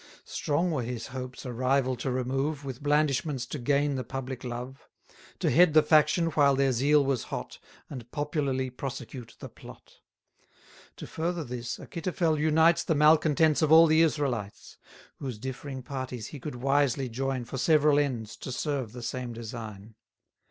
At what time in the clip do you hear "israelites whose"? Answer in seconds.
14.01-15.37